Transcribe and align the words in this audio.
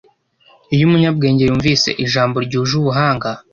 Iyo 0.73 0.83
umunyabwenge 0.87 1.41
yumvise 1.45 1.89
ijambo 2.03 2.35
ryuje 2.45 2.73
ubuhanga, 2.79 3.29